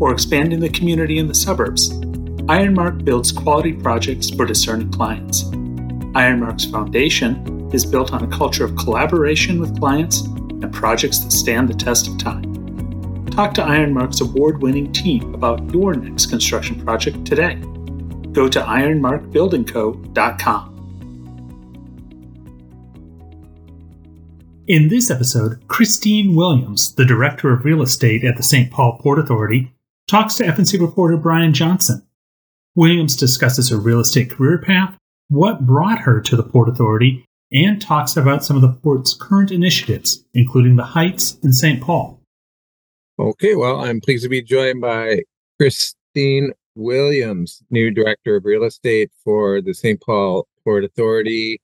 [0.00, 1.92] or expanding the community in the suburbs,
[2.48, 5.44] Ironmark builds quality projects for discerning clients.
[6.14, 11.68] Ironmark's foundation is built on a culture of collaboration with clients and projects that stand
[11.68, 12.42] the test of time.
[13.26, 17.54] Talk to Ironmark's award winning team about your next construction project today.
[18.32, 20.66] Go to ironmarkbuildingco.com.
[24.66, 28.70] In this episode, Kristine Williams, the Director of Real Estate at the St.
[28.70, 29.72] Paul Port Authority,
[30.10, 32.04] talks to F&C reporter Brian Johnson.
[32.74, 34.96] Williams discusses her real estate career path,
[35.28, 39.52] what brought her to the Port Authority, and talks about some of the port's current
[39.52, 41.80] initiatives, including the Heights in St.
[41.80, 42.20] Paul.
[43.20, 45.22] Okay, well, I'm pleased to be joined by
[45.60, 50.00] Kristine Williams, new Director of Real Estate for the St.
[50.00, 51.60] Paul Port Authority.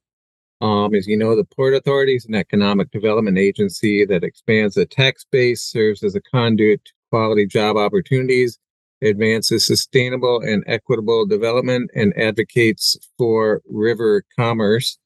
[0.61, 4.85] Um, as you know, the Port Authority is an economic development agency that expands the
[4.85, 8.57] tax base, serves as a conduit quality job opportunities,
[9.01, 14.97] advances sustainable and equitable development, and advocates for river commerce.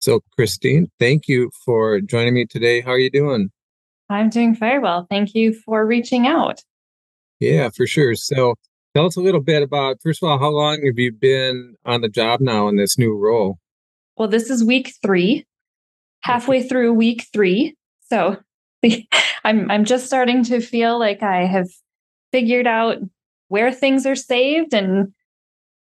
[0.00, 2.80] So, Kristine, thank you for joining me today.
[2.80, 3.50] How are you doing?
[4.08, 5.06] I'm doing very well.
[5.10, 6.60] Thank you for reaching out.
[7.40, 8.14] Yeah, for sure.
[8.14, 8.54] So,
[8.94, 12.02] tell us a little bit about, first of all, how long have you been on
[12.02, 13.58] the job now in this new role?
[14.16, 15.44] Well, this is week three,
[16.20, 17.74] halfway through week three.
[18.08, 18.38] So,
[19.44, 21.68] I'm I'm just starting to feel like I have
[22.32, 22.98] figured out
[23.48, 25.12] where things are saved and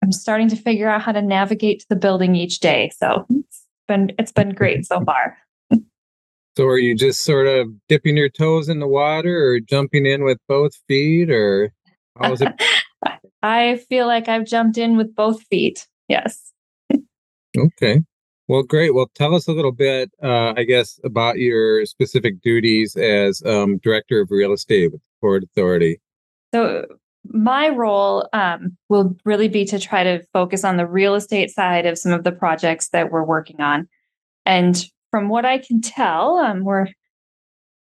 [0.03, 2.91] I'm starting to figure out how to navigate to the building each day.
[2.97, 5.39] So it's been it's been great so far.
[6.57, 10.25] So are you just sort of dipping your toes in the water or jumping in
[10.25, 11.73] with both feet or
[12.19, 12.53] how is it?
[13.43, 15.87] I feel like I've jumped in with both feet.
[16.09, 16.53] Yes.
[17.57, 18.03] okay.
[18.49, 18.95] Well, great.
[18.95, 23.77] Well, tell us a little bit, uh, I guess, about your specific duties as um,
[23.79, 26.01] director of real estate with the Port Authority.
[26.55, 26.87] So,
[27.25, 31.85] my role um, will really be to try to focus on the real estate side
[31.85, 33.87] of some of the projects that we're working on.
[34.47, 36.87] And from what I can tell, um, we're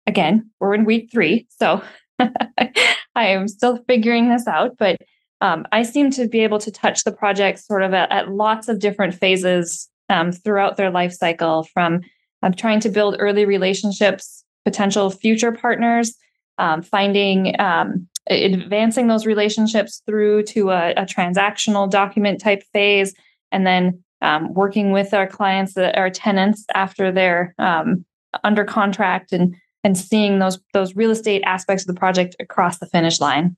[0.07, 1.83] again we're in week three, so
[2.21, 2.71] I
[3.17, 4.77] am still figuring this out.
[4.79, 5.01] But
[5.41, 8.69] um, I seem to be able to touch the project sort of at, at lots
[8.69, 12.01] of different phases um, throughout their life cycle from
[12.43, 16.15] um, trying to build early relationships, potential future partners,
[16.59, 23.15] um, finding, um, advancing those relationships through to a, a, transactional document type phase,
[23.51, 28.05] and then um, working with our clients that are tenants after they're um,
[28.43, 32.87] under contract and and seeing those those real estate aspects of the project across the
[32.87, 33.57] finish line.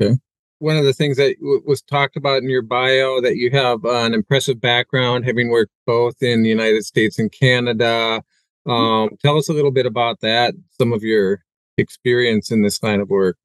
[0.00, 0.16] Okay
[0.60, 3.84] one of the things that w- was talked about in your bio that you have
[3.84, 8.22] uh, an impressive background, having worked both in the United States and Canada.
[8.66, 8.70] Mm-hmm.
[8.70, 11.42] Um, tell us a little bit about that, some of your
[11.78, 13.36] experience in this line of work.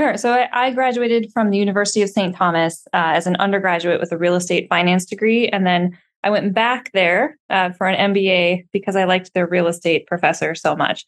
[0.00, 0.16] Sure.
[0.16, 2.34] So I, I graduated from the University of St.
[2.34, 5.48] Thomas uh, as an undergraduate with a real estate finance degree.
[5.48, 9.66] And then I went back there uh, for an MBA because I liked their real
[9.66, 11.04] estate professor so much.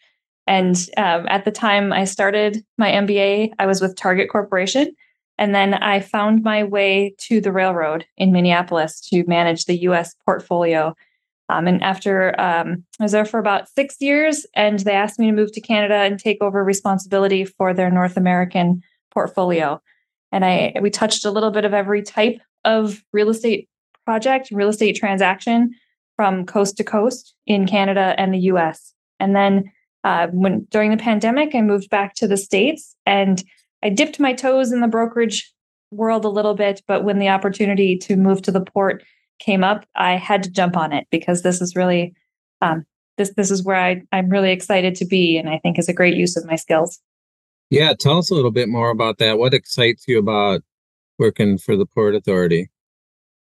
[0.47, 4.95] And um, at the time I started my MBA, I was with Target Corporation.
[5.39, 10.15] And then I found my way to the railroad in Minneapolis to manage the US
[10.25, 10.95] portfolio.
[11.49, 15.27] Um, and after um, I was there for about six years, and they asked me
[15.27, 19.81] to move to Canada and take over responsibility for their North American portfolio.
[20.33, 23.69] And I we touched a little bit of every type of real estate
[24.05, 25.71] project, real estate transaction
[26.17, 28.93] from coast to coast in Canada and the US.
[29.21, 29.71] And then
[30.07, 33.43] uh, when during the pandemic, I moved back to the States and
[33.83, 35.53] I dipped my toes in the brokerage
[35.91, 36.81] world a little bit.
[36.87, 39.03] But when the opportunity to move to the port
[39.41, 42.15] came up, I had to jump on it because this is really
[42.63, 42.85] um,
[43.19, 45.93] this this is where I, I'm really excited to be, and I think is a
[45.93, 47.01] great use of my skills.
[47.69, 49.39] Yeah, tell us a little bit more about that.
[49.39, 50.63] What excites you about
[51.19, 52.71] working for the Port Authority?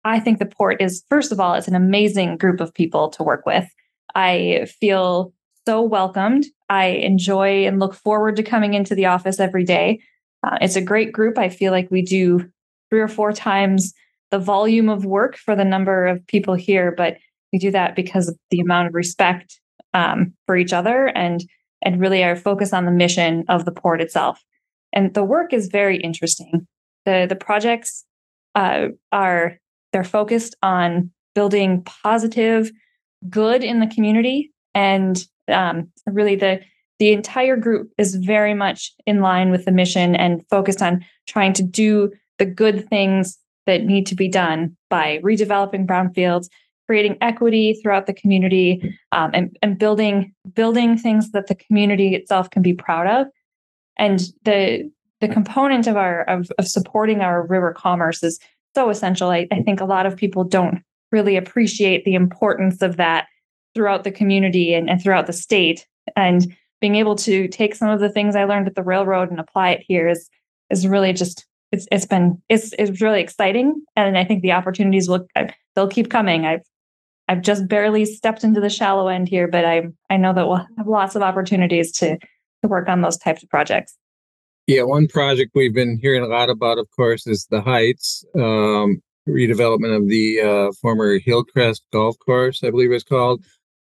[0.04, 3.24] I think the port is, first of all, it's an amazing group of people to
[3.24, 3.68] work with.
[4.14, 5.32] I feel
[5.66, 6.44] so welcomed.
[6.68, 10.00] I enjoy and look forward to coming into the office every day.
[10.46, 11.38] Uh, it's a great group.
[11.38, 12.50] I feel like we do
[12.90, 13.94] three or four times
[14.30, 17.16] the volume of work for the number of people here, but
[17.52, 19.60] we do that because of the amount of respect
[19.94, 21.44] um, for each other and
[21.82, 24.42] and really our focus on the mission of the port itself.
[24.92, 26.66] and the work is very interesting.
[27.04, 28.04] the The projects
[28.54, 29.58] uh, are
[29.92, 32.70] they're focused on building positive
[33.28, 36.60] good in the community, and um, really the
[37.00, 41.52] the entire group is very much in line with the mission and focused on trying
[41.52, 46.48] to do the good things that need to be done by redeveloping brownfields,
[46.86, 52.50] creating equity throughout the community, um, and, and building building things that the community itself
[52.50, 53.26] can be proud of.
[53.98, 58.38] And the the component of our of, of supporting our river commerce is
[58.74, 59.30] so essential.
[59.30, 60.82] I, I think a lot of people don't
[61.12, 63.26] really appreciate the importance of that
[63.74, 65.86] throughout the community and, and throughout the state.
[66.16, 69.40] And being able to take some of the things I learned at the railroad and
[69.40, 70.28] apply it here is
[70.70, 73.82] is really just it's it's been it's it's really exciting.
[73.96, 75.26] And I think the opportunities will
[75.74, 76.46] they'll keep coming.
[76.46, 76.62] I've
[77.28, 80.66] I've just barely stepped into the shallow end here, but I I know that we'll
[80.76, 83.96] have lots of opportunities to to work on those types of projects.
[84.66, 89.02] Yeah, one project we've been hearing a lot about, of course, is the Heights um,
[89.28, 93.44] redevelopment of the uh, former Hillcrest Golf Course, I believe it's called.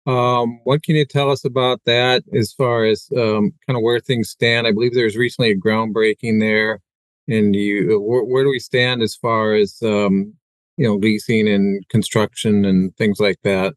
[0.07, 3.99] Um, what can you tell us about that as far as um, kind of where
[3.99, 4.65] things stand?
[4.65, 6.79] I believe there's recently a groundbreaking there.
[7.27, 10.33] And you, where, where do we stand as far as um,
[10.77, 13.73] you know leasing and construction and things like that?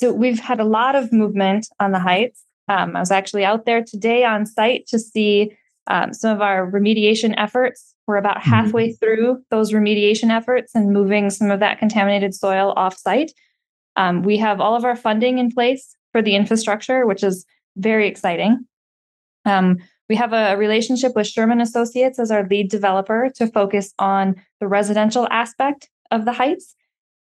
[0.00, 2.42] So we've had a lot of movement on the Heights.
[2.68, 5.56] Um, I was actually out there today on site to see
[5.86, 7.94] um, some of our remediation efforts.
[8.08, 8.50] We're about mm-hmm.
[8.50, 8.96] halfway mm-hmm.
[8.96, 13.30] through those remediation efforts and moving some of that contaminated soil off site.
[13.96, 17.44] Um, we have all of our funding in place for the infrastructure, which is
[17.76, 18.66] very exciting.
[19.44, 24.36] Um, we have a relationship with Sherman Associates as our lead developer to focus on
[24.60, 26.74] the residential aspect of the Heights.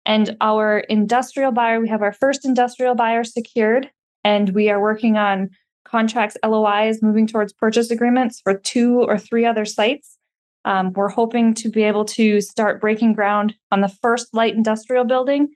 [0.05, 3.91] And our industrial buyer, we have our first industrial buyer secured,
[4.25, 5.51] and we are working on
[5.85, 10.19] contracts, LOIs, moving towards purchase agreements for two or three other sites.
[10.65, 15.05] Um, we're hoping to be able to start breaking ground on the first light industrial
[15.05, 15.49] building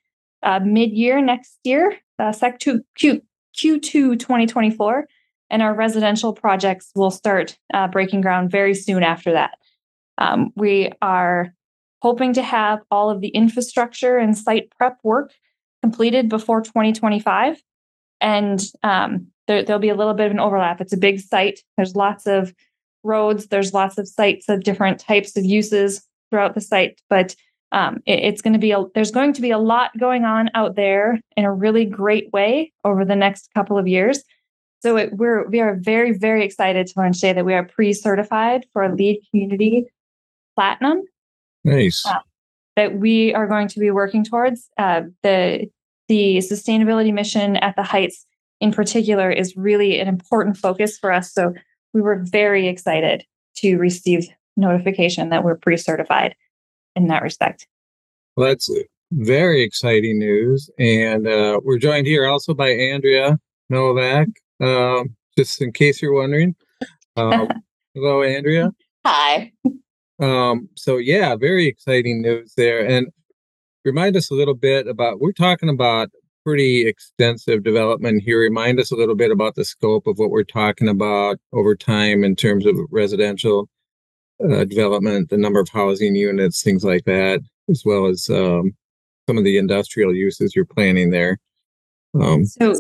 [0.47, 3.21] uh, mid year next year, uh, SEC 2, Q,
[3.59, 5.07] Q2 2024.
[5.51, 9.59] And our residential projects will start uh, breaking ground very soon after that.
[10.19, 11.53] Um, we are
[12.03, 15.33] hoping to have all of the infrastructure and site prep work
[15.83, 17.63] completed before 2025.
[18.21, 20.81] And um, there, there'll be a little bit of an overlap.
[20.81, 21.61] It's a big site.
[21.77, 22.53] There's lots of
[23.05, 23.47] roads.
[23.49, 27.01] There's lots of sites of different types of uses throughout the site.
[27.09, 27.37] But
[27.73, 30.51] um, it, it's going to be a, there's going to be a lot going on
[30.55, 34.23] out there in a really great way over the next couple of years.
[34.81, 38.67] So it, we're we are very very excited to learn today that we are pre-certified
[38.73, 39.87] for a LEED Community
[40.55, 41.03] Platinum.
[41.65, 42.05] Nice.
[42.07, 42.21] Uh,
[42.77, 45.67] that we are going to be working towards uh, the
[46.09, 48.27] the sustainability mission at the Heights
[48.61, 51.33] in particular is really an important focus for us.
[51.33, 51.53] So
[51.93, 53.25] we were very excited
[53.57, 56.35] to receive notification that we're pre-certified
[56.97, 57.69] in that respect.
[58.37, 58.71] Well, that's
[59.13, 60.69] very exciting news.
[60.79, 63.39] And uh, we're joined here also by Andrea
[63.71, 64.29] Novak,
[64.61, 66.57] um, just in case you're wondering.
[67.17, 67.49] Um,
[67.95, 68.73] hello, Andrea.
[69.07, 69.53] Hi.
[70.19, 72.85] Um, so, yeah, very exciting news there.
[72.85, 73.09] And
[73.85, 76.11] remind us a little bit about, we're talking about
[76.45, 78.41] pretty extensive development here.
[78.41, 82.25] Remind us a little bit about the scope of what we're talking about over time
[82.25, 83.69] in terms of residential
[84.43, 88.75] uh, development, the number of housing units, things like that, as well as um,
[89.29, 91.39] some of the industrial uses you're planning there.
[92.21, 92.75] Um, so,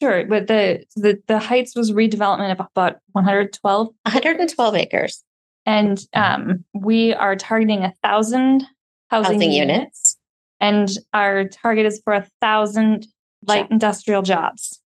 [0.00, 5.24] sure, but the the the Heights was redevelopment of about 112 112 acres,
[5.66, 8.64] and um, we are targeting a thousand
[9.10, 9.56] housing, housing units.
[9.72, 10.16] units.
[10.60, 13.06] and our target is for a thousand
[13.46, 14.80] light industrial jobs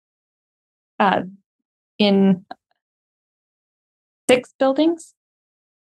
[0.98, 1.22] uh,
[1.98, 2.44] in
[4.28, 5.14] six buildings.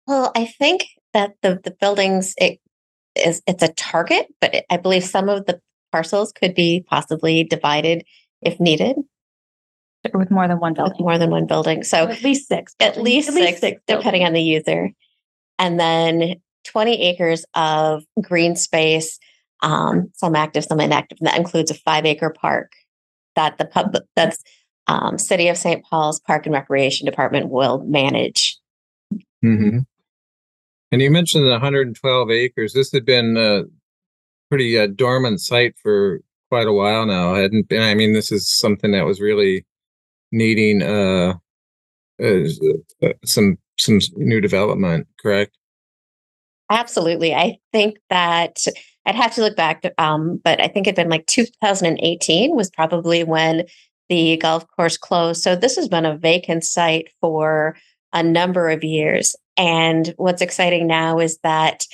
[0.07, 2.59] Well, I think that the the buildings it
[3.15, 5.59] is it's a target, but it, I believe some of the
[5.91, 8.05] parcels could be possibly divided
[8.41, 8.97] if needed.
[10.13, 10.93] With more than one building.
[10.93, 11.83] With more than one building.
[11.83, 12.75] So at least six.
[12.79, 14.91] At least, at least six, six depending on the user.
[15.59, 16.35] And then
[16.65, 19.19] 20 acres of green space,
[19.63, 21.17] um, some active, some inactive.
[21.19, 22.71] And that includes a five acre park
[23.35, 24.41] that the pub that's
[24.87, 25.83] um, City of St.
[25.83, 28.57] Paul's Park and Recreation Department will manage.
[29.43, 29.79] Mm-hmm.
[30.91, 32.74] And you mentioned the 112 acres.
[32.74, 33.63] This had been a
[34.50, 37.36] pretty uh, dormant site for quite a while now.
[37.36, 37.82] It hadn't been.
[37.82, 39.65] I mean, this is something that was really
[40.32, 41.34] needing uh,
[42.22, 42.44] uh,
[43.03, 45.08] uh, some some new development.
[45.22, 45.58] Correct?
[46.70, 47.34] Absolutely.
[47.34, 48.65] I think that
[49.06, 53.24] I'd have to look back, um, but I think it'd been like 2018 was probably
[53.24, 53.63] when
[54.10, 55.41] the golf course closed.
[55.41, 57.77] So this has been a vacant site for
[58.13, 59.35] a number of years.
[59.57, 61.85] And what's exciting now is that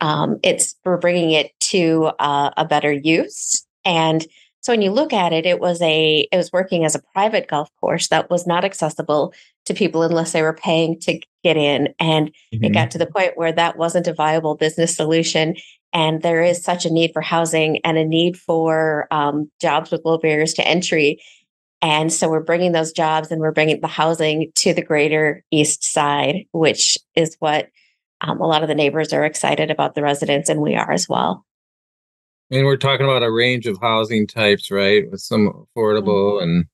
[0.00, 3.66] um, it's we're bringing it to uh, a better use.
[3.84, 4.24] And
[4.60, 7.48] so when you look at it, it was a it was working as a private
[7.48, 9.32] golf course that was not accessible
[9.66, 11.94] to people unless they were paying to get in.
[11.98, 12.64] And mm-hmm.
[12.64, 15.56] it got to the point where that wasn't a viable business solution.
[15.92, 20.04] And there is such a need for housing and a need for um, jobs with
[20.04, 21.20] low barriers to entry.
[21.80, 25.84] And so we're bringing those jobs and we're bringing the housing to the greater East
[25.84, 27.68] Side, which is what
[28.20, 31.08] um, a lot of the neighbors are excited about the residents, and we are as
[31.08, 31.44] well.
[32.50, 35.08] And we're talking about a range of housing types, right?
[35.08, 36.64] With some affordable, and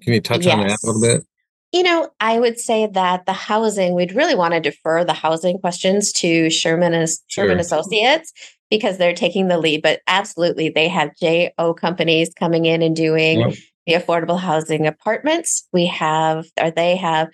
[0.00, 0.54] can you touch yes.
[0.54, 1.24] on that a little bit?
[1.72, 5.58] You know, I would say that the housing, we'd really want to defer the housing
[5.58, 7.44] questions to Sherman and sure.
[7.44, 8.32] Sherman Associates
[8.68, 9.82] because they're taking the lead.
[9.82, 13.54] But absolutely, they have JO companies coming in and doing yep
[13.90, 15.66] the affordable housing apartments.
[15.72, 17.28] We have, or they have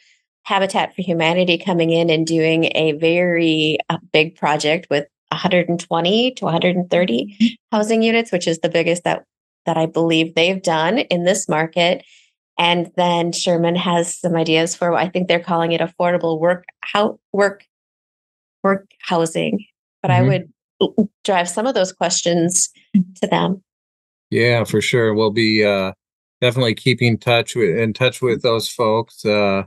[0.45, 6.45] Habitat for Humanity coming in and doing a very uh, big project with 120 to
[6.45, 7.47] 130 mm-hmm.
[7.77, 9.25] housing units, which is the biggest that
[9.67, 12.05] that I believe they've done in this market.
[12.57, 17.19] And then Sherman has some ideas for I think they're calling it affordable work how
[17.33, 17.65] work
[18.63, 19.67] work housing.
[20.01, 20.25] But mm-hmm.
[20.25, 23.63] I would drive some of those questions to them.
[24.31, 25.13] Yeah, for sure.
[25.13, 25.93] We'll be uh
[26.41, 29.25] definitely keeping touch with in touch with those folks.
[29.25, 29.65] Uh,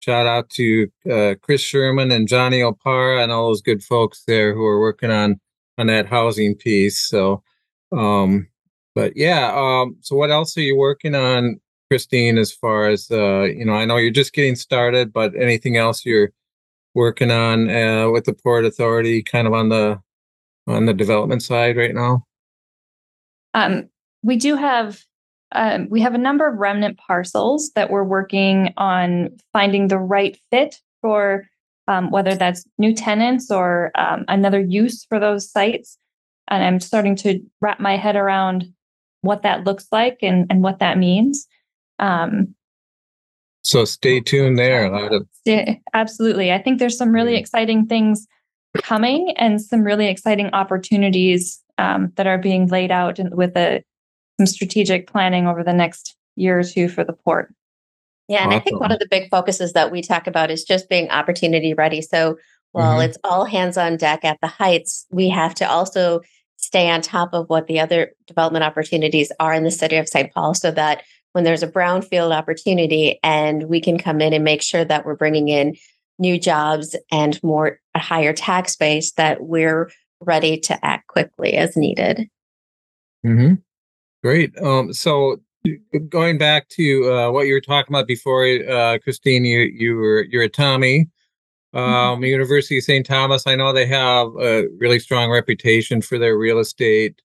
[0.00, 4.54] shout out to uh, Chris Sherman and Johnny Opara and all those good folks there
[4.54, 5.40] who are working on
[5.78, 6.98] on that housing piece.
[6.98, 7.42] So,
[7.92, 8.48] um,
[8.94, 9.52] but yeah.
[9.54, 12.38] Um, so what else are you working on, Kristine?
[12.38, 16.04] As far as uh, you know, I know you're just getting started, but anything else
[16.04, 16.32] you're
[16.94, 20.00] working on uh, with the Port Authority, kind of on the
[20.66, 22.26] on the development side right now?
[23.52, 23.88] Um,
[24.22, 25.04] we do have
[25.54, 30.38] um, we have a number of remnant parcels that we're working on finding the right
[30.50, 31.46] fit for
[31.86, 35.98] um, whether that's new tenants or um, another use for those sites.
[36.48, 38.66] And I'm starting to wrap my head around
[39.20, 41.46] what that looks like and, and what that means.
[41.98, 42.54] Um,
[43.62, 44.90] so stay tuned there.
[45.44, 46.52] Yeah, absolutely.
[46.52, 48.26] I think there's some really exciting things
[48.82, 53.82] coming and some really exciting opportunities um, that are being laid out with a
[54.38, 57.52] some strategic planning over the next year or two for the port.
[58.28, 58.60] Yeah, and awesome.
[58.60, 61.74] I think one of the big focuses that we talk about is just being opportunity
[61.74, 62.00] ready.
[62.00, 62.38] So
[62.72, 63.10] while mm-hmm.
[63.10, 66.20] it's all hands on deck at the heights, we have to also
[66.56, 70.32] stay on top of what the other development opportunities are in the city of St.
[70.32, 74.62] Paul so that when there's a brownfield opportunity and we can come in and make
[74.62, 75.76] sure that we're bringing in
[76.18, 81.76] new jobs and more a higher tax base that we're ready to act quickly as
[81.76, 82.28] needed.
[83.26, 83.54] Mm-hmm.
[84.24, 84.56] Great.
[84.62, 85.36] Um, so
[86.08, 90.24] going back to uh, what you were talking about before, uh, Kristine, you you were
[90.30, 91.10] you're at Tommy,
[91.74, 91.78] mm-hmm.
[91.78, 92.24] um, mm-hmm.
[92.24, 93.04] University of St.
[93.04, 93.46] Thomas.
[93.46, 97.20] I know they have a really strong reputation for their real estate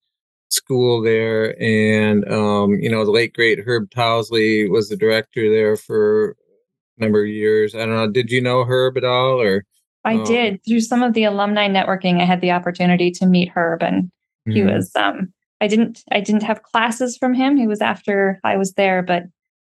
[0.49, 5.77] school there, and um, you know the late great Herb Tousley was the director there
[5.77, 6.35] for
[6.97, 7.75] a number of years.
[7.75, 8.11] I don't know.
[8.11, 9.65] Did you know Herb at all, or?
[10.03, 12.19] I um, did through some of the alumni networking.
[12.19, 14.11] I had the opportunity to meet Herb, and
[14.43, 14.75] he mm-hmm.
[14.75, 17.57] was um, I didn't I didn't have classes from him.
[17.57, 19.23] He was after I was there, but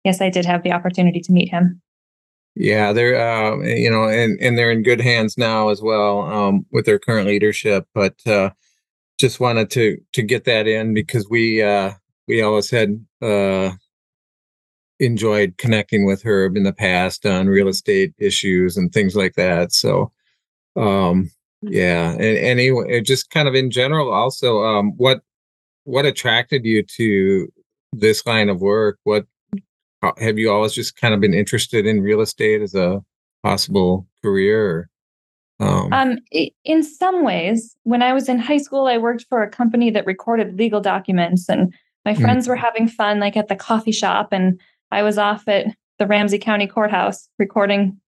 [0.05, 1.81] yes, I did have the opportunity to meet him.
[2.55, 6.67] Yeah, they're uh, you know, and and they're in good hands now as well um,
[6.71, 7.87] with their current leadership.
[7.95, 8.51] But uh,
[9.19, 11.93] just wanted to to get that in because we uh,
[12.29, 13.71] we always had uh,
[15.01, 19.73] enjoyed connecting with Herb in the past on real estate issues and things like that.
[19.73, 20.13] So
[20.77, 21.31] um,
[21.63, 25.23] yeah, and anyway, just kind of in general, also, um, what
[25.85, 27.53] what attracted you to
[27.93, 28.99] this line of work?
[29.05, 29.27] What
[30.19, 33.03] have you always just kind of been interested in real estate as a
[33.43, 34.89] possible career?
[35.61, 36.19] um, um,
[36.65, 40.07] in some ways, when I was in high school, I worked for a company that
[40.07, 41.73] recorded legal documents, and
[42.05, 42.23] my hmm.
[42.23, 42.49] friends mm.
[42.51, 44.61] were having fun, like at the coffee shop, and
[44.91, 45.67] I was off at
[45.99, 48.01] the Ramsey County Courthouse recording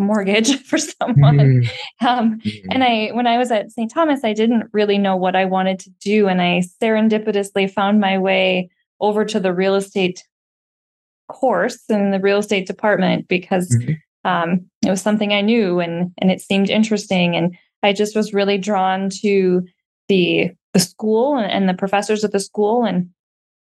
[0.00, 1.38] a mortgage for someone.
[1.38, 2.06] Mm-hmm.
[2.06, 2.68] Um, mm-hmm.
[2.70, 3.90] And I, when I was at St.
[3.92, 8.18] Thomas, I didn't really know what I wanted to do, and I serendipitously found my
[8.18, 10.24] way over to the real estate
[11.28, 13.92] course in the real estate department because mm-hmm.
[14.28, 18.34] um, it was something I knew and and it seemed interesting, and I just was
[18.34, 19.64] really drawn to
[20.08, 23.10] the the school and, and the professors at the school and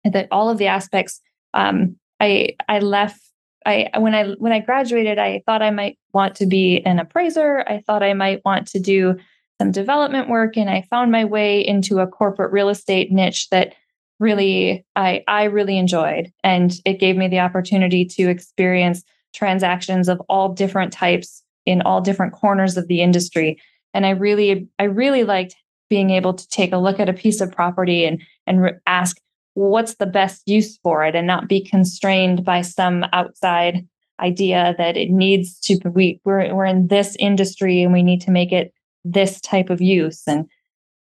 [0.05, 1.21] that all of the aspects.
[1.55, 3.21] Um, I I left
[3.67, 7.65] I when I when I graduated, I thought I might want to be an appraiser.
[7.67, 9.17] I thought I might want to do
[9.61, 13.75] some development work, and I found my way into a corporate real estate niche that
[14.19, 19.03] really I I really enjoyed, and it gave me the opportunity to experience
[19.35, 23.61] transactions of all different types in all different corners of the industry.
[23.95, 25.55] And I really, I really liked
[25.89, 29.19] being able to take a look at a piece of property and and re- ask
[29.55, 33.87] what's the best use for it, and not be constrained by some outside
[34.21, 35.79] idea that it needs to.
[35.85, 38.73] We we're we're in this industry and we need to make it
[39.05, 40.23] this type of use.
[40.27, 40.49] And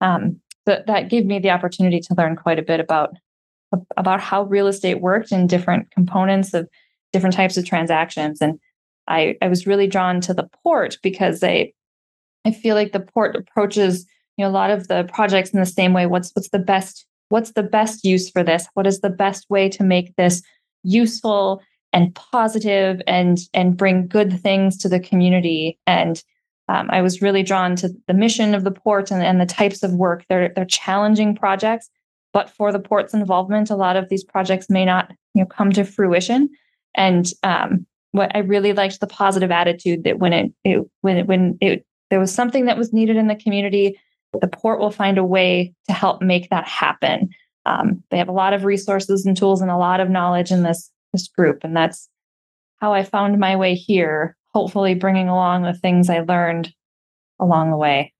[0.00, 3.14] um, that that gave me the opportunity to learn quite a bit about
[3.96, 6.68] about how real estate worked in different components of
[7.12, 8.40] different types of transactions.
[8.40, 8.58] And
[9.08, 11.72] I, I was really drawn to the port because I
[12.44, 15.66] I feel like the port approaches you know a lot of the projects in the
[15.66, 16.06] same way.
[16.06, 18.66] What's what's the best what's the best use for this?
[18.74, 20.42] What is the best way to make this
[20.82, 21.62] useful
[21.92, 25.78] and positive and and bring good things to the community?
[25.86, 26.22] And
[26.68, 29.82] um, I was really drawn to the mission of the port and, and the types
[29.82, 30.24] of work.
[30.28, 31.90] They're they're challenging projects,
[32.32, 35.72] but for the port's involvement, a lot of these projects may not you know come
[35.72, 36.48] to fruition.
[36.96, 41.26] And um, what I really liked the positive attitude that when it, it when it,
[41.26, 43.98] when it there was something that was needed in the community,
[44.40, 47.30] the port will find a way to help make that happen.
[47.66, 50.62] Um, they have a lot of resources and tools and a lot of knowledge in
[50.62, 52.08] this this group, and that's
[52.80, 54.36] how I found my way here.
[54.52, 56.72] Hopefully, bringing along the things I learned
[57.40, 58.12] along the way.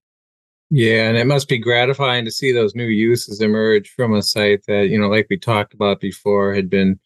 [0.71, 4.64] Yeah, and it must be gratifying to see those new uses emerge from a site
[4.66, 6.99] that you know, like we talked about before, had been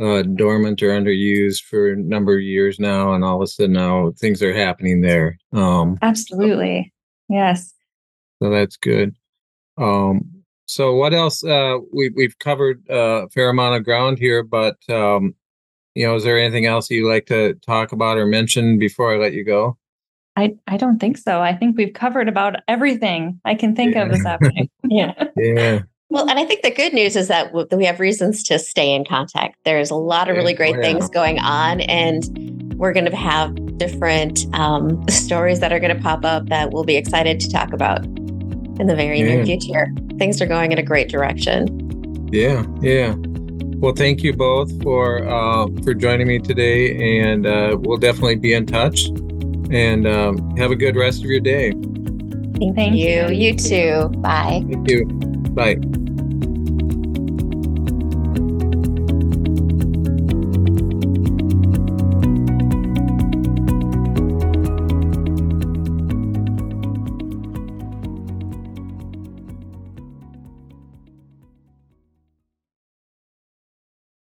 [0.00, 3.72] uh, dormant or underused for a number of years now, and all of a sudden
[3.72, 5.38] now things are happening there.
[5.52, 6.92] Um, Absolutely,
[7.28, 7.74] yes.
[8.42, 9.14] So that's good.
[9.78, 11.44] Um, so what else?
[11.44, 15.34] Uh, we we've covered uh, a fair amount of ground here, but um,
[15.94, 19.18] you know, is there anything else you'd like to talk about or mention before I
[19.18, 19.76] let you go?
[20.36, 21.40] I, I don't think so.
[21.40, 24.04] I think we've covered about everything I can think yeah.
[24.04, 24.70] of this afternoon.
[24.88, 25.24] yeah.
[25.36, 25.80] Yeah.
[26.08, 29.04] Well, and I think the good news is that we have reasons to stay in
[29.04, 29.56] contact.
[29.64, 30.82] There's a lot of really great yeah.
[30.82, 36.02] things going on, and we're going to have different um, stories that are going to
[36.02, 38.02] pop up that we'll be excited to talk about
[38.80, 39.36] in the very yeah.
[39.36, 39.92] near future.
[40.18, 42.28] Things are going in a great direction.
[42.32, 43.14] Yeah, yeah.
[43.80, 48.52] Well, thank you both for uh, for joining me today, and uh, we'll definitely be
[48.52, 49.06] in touch.
[49.72, 51.70] And um, have a good rest of your day.
[51.70, 53.28] Thank, thank you.
[53.28, 53.52] you.
[53.52, 54.08] You too.
[54.18, 54.64] Bye.
[54.68, 55.06] Thank you.
[55.06, 55.99] Bye.